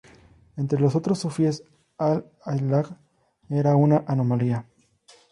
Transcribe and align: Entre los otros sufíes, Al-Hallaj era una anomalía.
Entre 0.57 0.79
los 0.79 0.95
otros 0.95 1.19
sufíes, 1.19 1.63
Al-Hallaj 1.99 2.87
era 3.51 3.75
una 3.75 4.03
anomalía. 4.07 4.65